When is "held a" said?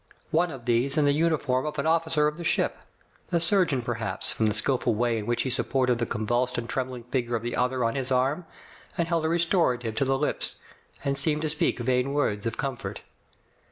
9.09-9.29